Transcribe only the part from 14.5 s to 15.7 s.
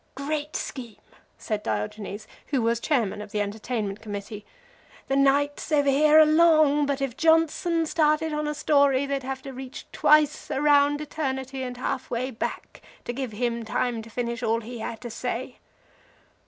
he had to say."